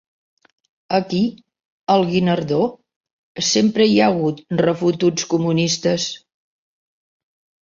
[0.99, 1.19] Aquí,
[1.95, 2.61] al Guinardó,
[3.51, 6.09] sempre hi ha hagut refotuts comunistes.